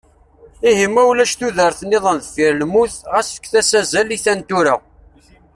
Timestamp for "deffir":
2.21-2.53